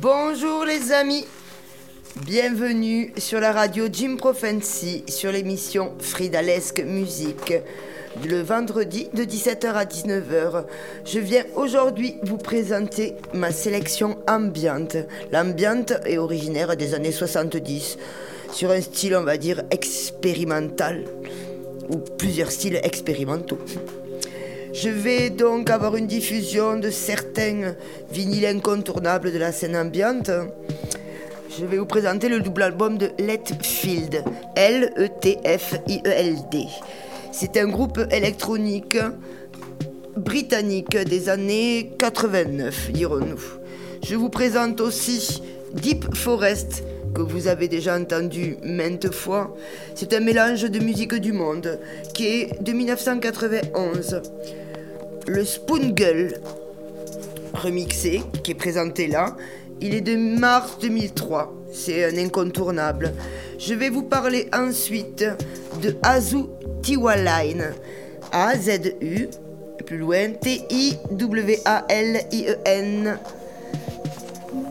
Bonjour 0.00 0.64
les 0.64 0.92
amis, 0.92 1.26
bienvenue 2.16 3.12
sur 3.18 3.40
la 3.40 3.52
radio 3.52 3.86
Jim 3.92 4.16
Prophecy 4.16 5.04
sur 5.08 5.30
l'émission 5.30 5.94
Fridalesque 6.00 6.80
Musique 6.80 7.54
le 8.26 8.42
vendredi 8.42 9.08
de 9.14 9.24
17h 9.24 9.72
à 9.72 9.84
19h. 9.84 10.64
Je 11.04 11.18
viens 11.18 11.44
aujourd'hui 11.56 12.16
vous 12.22 12.36
présenter 12.36 13.16
ma 13.32 13.50
sélection 13.52 14.18
ambiante. 14.28 14.96
L'ambiante 15.32 15.92
est 16.04 16.18
originaire 16.18 16.76
des 16.76 16.94
années 16.94 17.12
70 17.12 17.98
sur 18.52 18.70
un 18.70 18.80
style 18.80 19.16
on 19.16 19.22
va 19.22 19.36
dire 19.36 19.62
expérimental 19.70 21.04
ou 21.88 21.96
plusieurs 21.96 22.50
styles 22.50 22.80
expérimentaux. 22.82 23.58
Je 24.72 24.88
vais 24.88 25.30
donc 25.30 25.70
avoir 25.70 25.96
une 25.96 26.06
diffusion 26.06 26.78
de 26.78 26.90
certains 26.90 27.74
vinyles 28.10 28.46
incontournables 28.46 29.32
de 29.32 29.38
la 29.38 29.52
scène 29.52 29.76
ambiante. 29.76 30.30
Je 31.58 31.66
vais 31.66 31.76
vous 31.76 31.86
présenter 31.86 32.30
le 32.30 32.40
double 32.40 32.62
album 32.62 32.96
de 32.96 33.10
Letfield, 33.18 34.24
L-E-T-F-I-E-L-D. 34.56 34.98
C'est 37.32 37.56
un 37.56 37.66
groupe 37.66 37.98
électronique 38.10 38.98
britannique 40.16 40.96
des 40.96 41.28
années 41.30 41.92
89, 41.98 42.92
dirons-nous. 42.92 43.40
Je 44.06 44.14
vous 44.16 44.28
présente 44.28 44.80
aussi 44.82 45.42
Deep 45.74 46.14
Forest, 46.14 46.84
que 47.14 47.22
vous 47.22 47.48
avez 47.48 47.68
déjà 47.68 47.98
entendu 47.98 48.56
maintes 48.62 49.12
fois. 49.12 49.56
C'est 49.94 50.12
un 50.12 50.20
mélange 50.20 50.62
de 50.62 50.78
musique 50.78 51.14
du 51.14 51.32
monde 51.32 51.78
qui 52.12 52.26
est 52.26 52.62
de 52.62 52.72
1991 52.72 54.20
le 55.26 55.44
Spoon 55.44 55.94
remixé 57.54 58.22
qui 58.42 58.50
est 58.50 58.54
présenté 58.54 59.06
là. 59.06 59.36
Il 59.80 59.94
est 59.94 60.00
de 60.00 60.16
mars 60.16 60.78
2003. 60.80 61.61
C'est 61.72 62.04
un 62.04 62.18
incontournable. 62.18 63.14
Je 63.58 63.72
vais 63.74 63.88
vous 63.88 64.02
parler 64.02 64.48
ensuite 64.52 65.24
de 65.82 65.96
Azu 66.02 66.44
Tiwaline. 66.82 67.72
A-Z-U, 68.30 69.28
plus 69.86 69.98
loin, 69.98 70.32
T-I-W-A-L-I-E-N. 70.32 71.08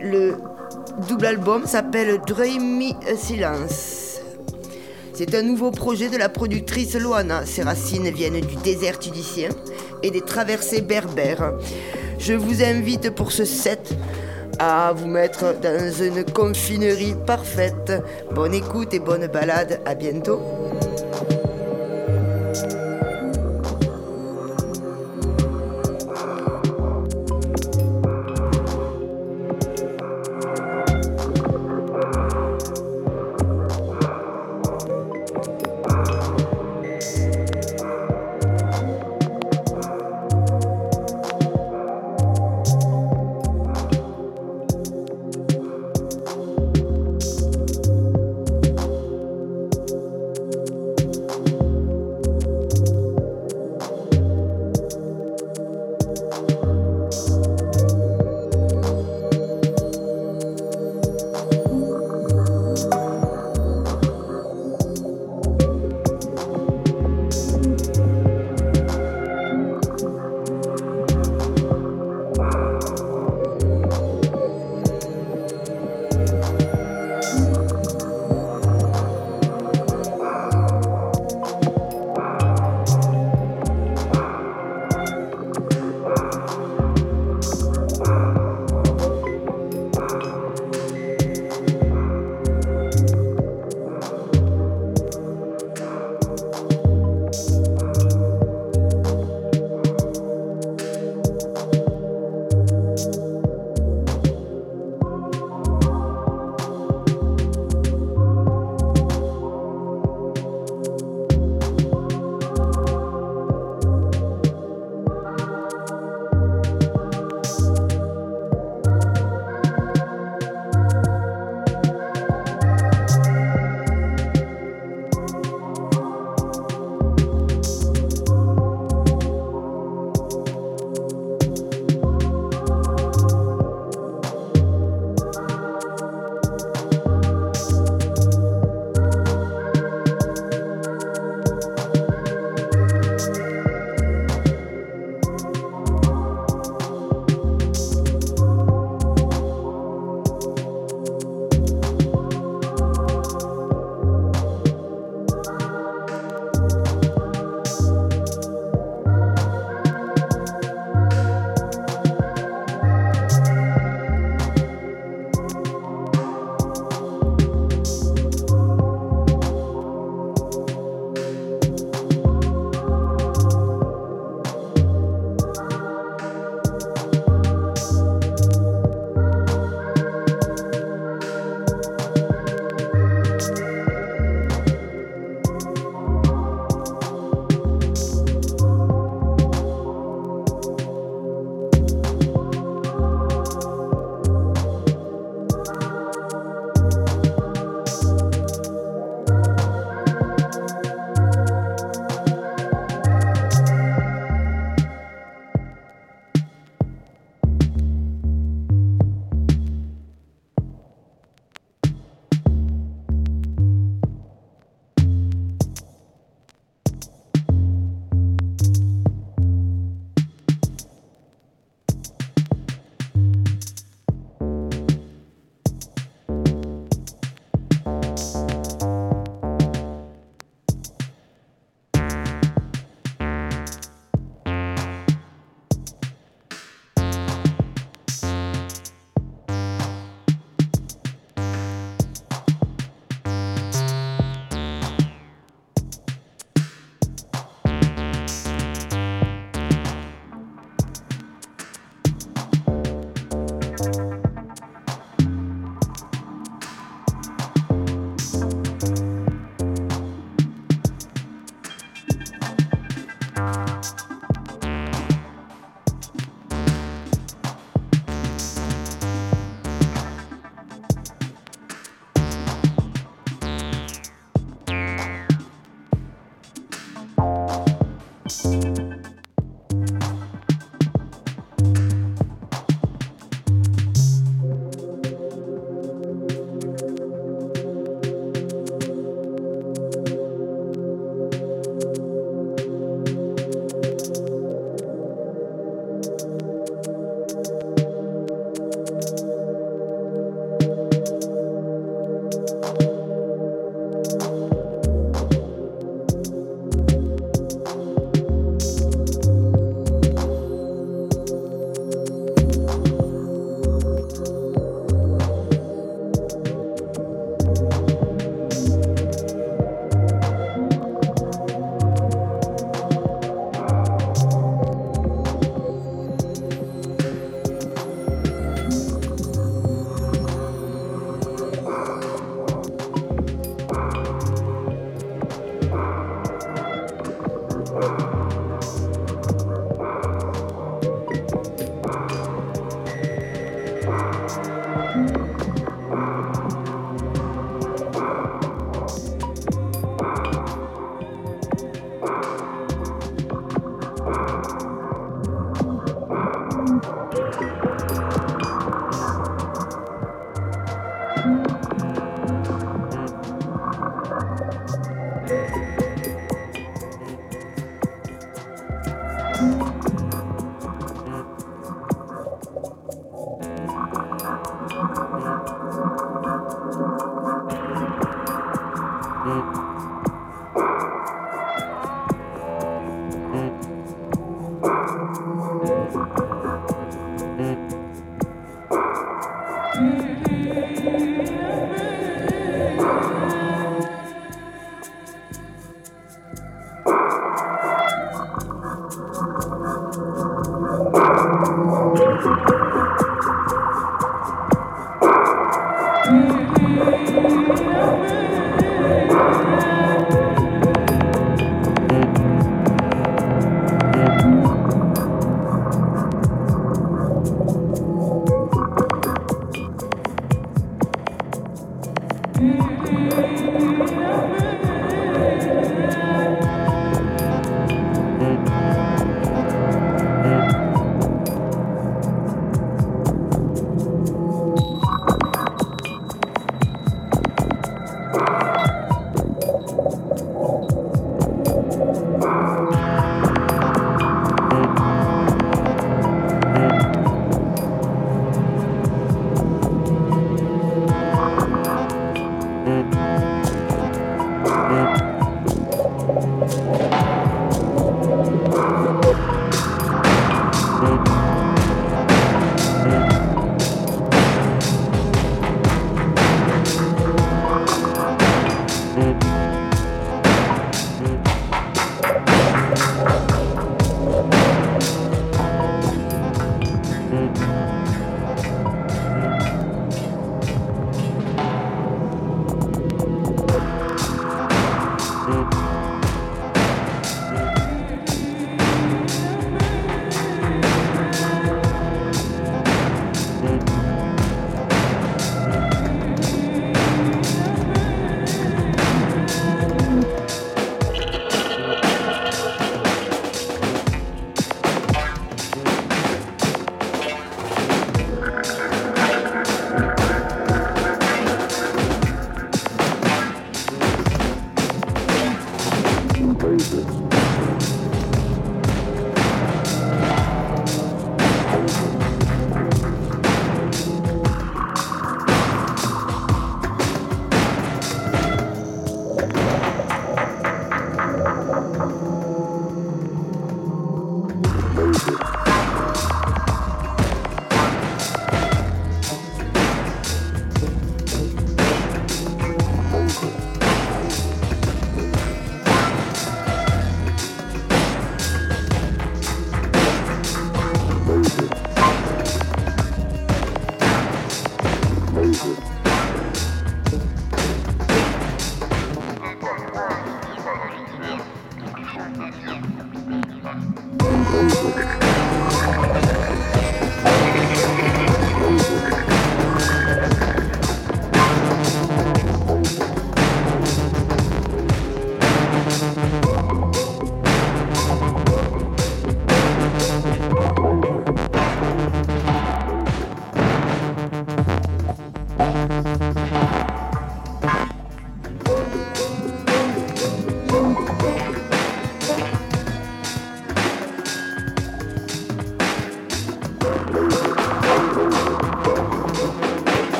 Le 0.00 0.34
double 1.08 1.26
album 1.26 1.66
s'appelle 1.66 2.18
Dreamy 2.26 2.96
Silence. 3.16 4.20
C'est 5.14 5.34
un 5.34 5.42
nouveau 5.42 5.70
projet 5.70 6.08
de 6.08 6.16
la 6.16 6.28
productrice 6.28 6.94
Loana. 6.94 7.46
Ses 7.46 7.62
racines 7.62 8.10
viennent 8.10 8.40
du 8.40 8.56
désert 8.56 8.98
tudicien 8.98 9.50
et 10.02 10.10
des 10.10 10.22
traversées 10.22 10.80
berbères. 10.80 11.52
Je 12.18 12.34
vous 12.34 12.62
invite 12.62 13.10
pour 13.10 13.30
ce 13.32 13.44
set 13.44 13.96
à 14.58 14.92
vous 14.92 15.06
mettre 15.06 15.54
dans 15.60 15.92
une 15.92 16.24
confinerie 16.24 17.14
parfaite. 17.26 17.92
Bonne 18.32 18.54
écoute 18.54 18.94
et 18.94 18.98
bonne 18.98 19.26
balade. 19.26 19.80
À 19.84 19.94
bientôt. 19.94 20.40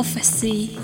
Prophecy. 0.00 0.79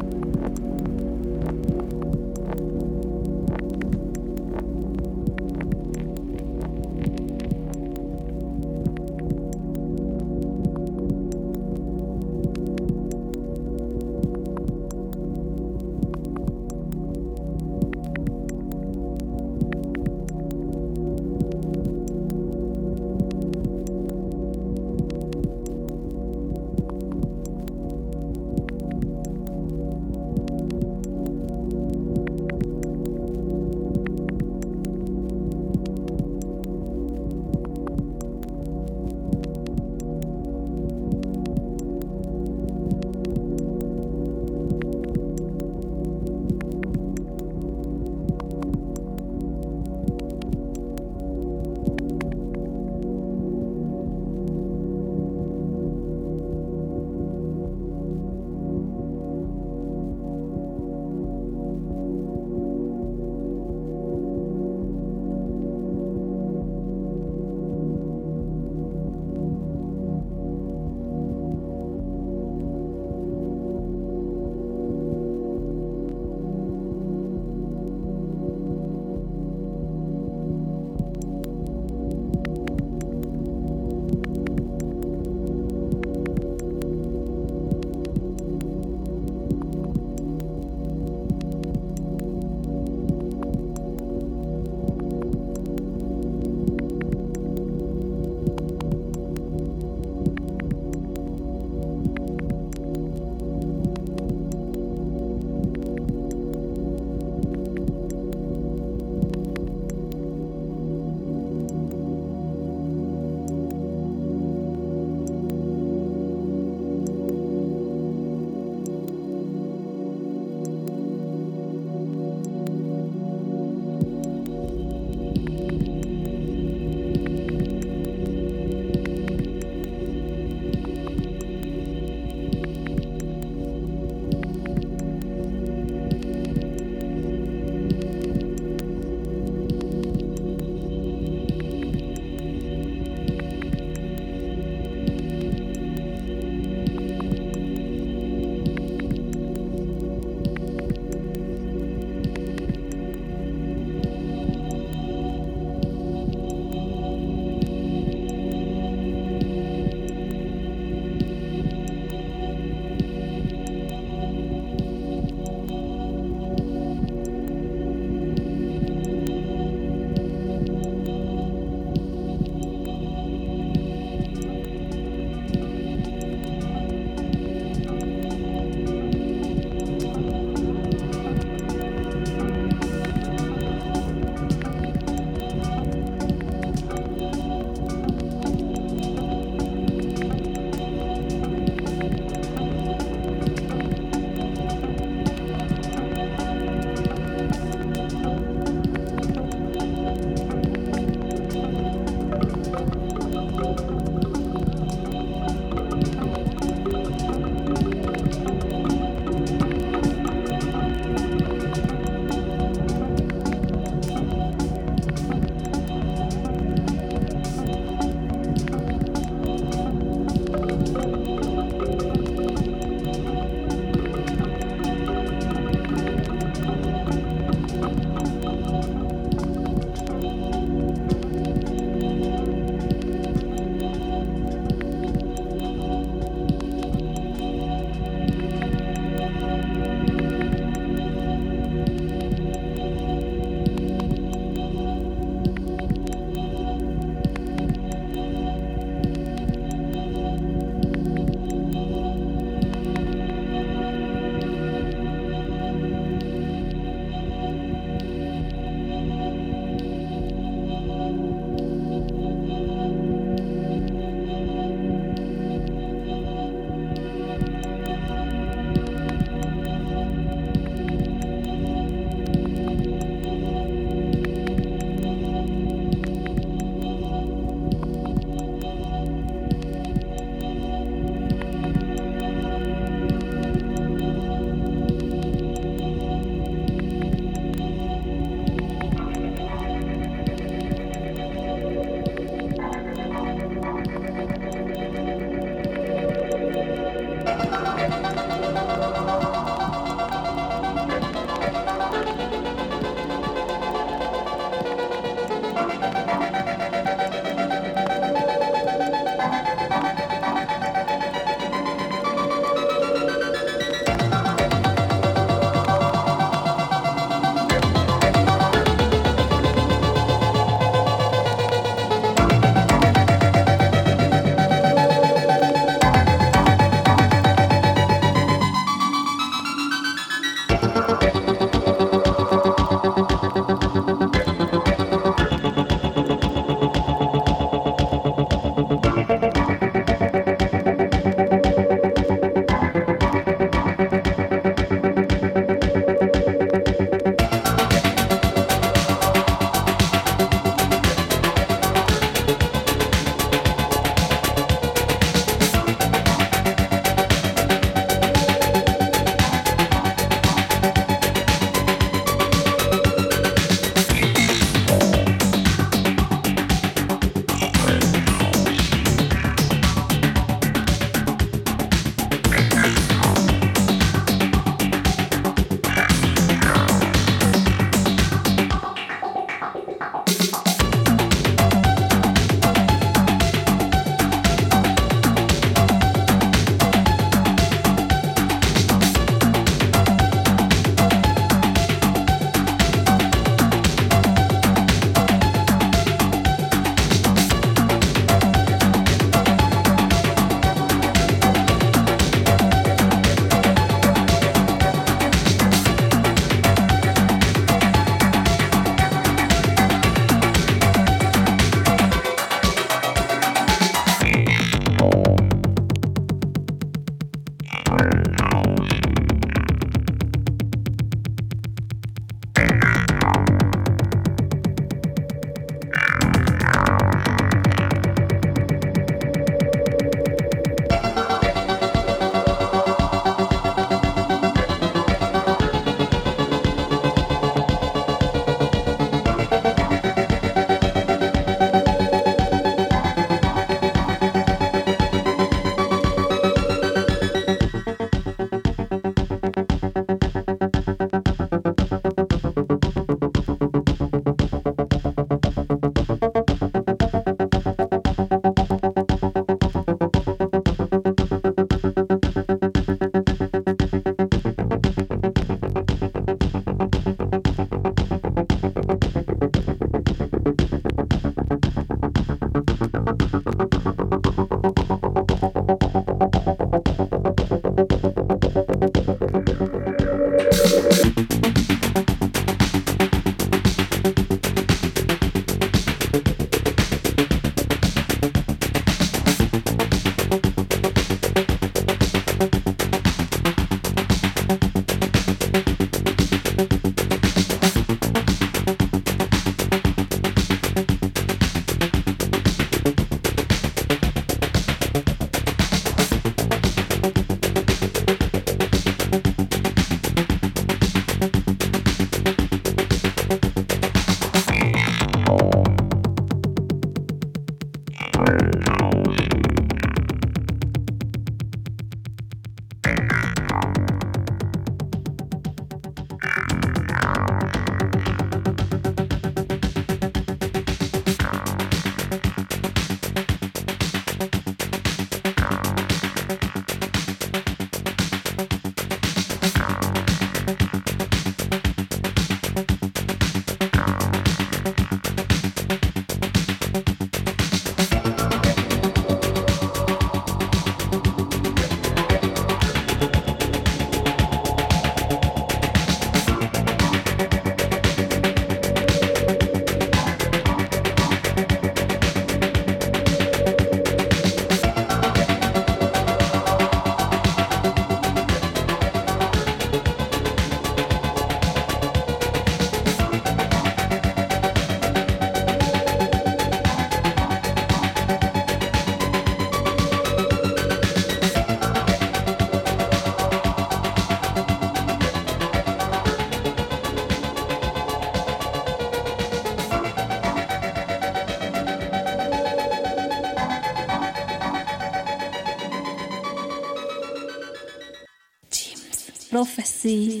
Prophecy. 599.71 600.00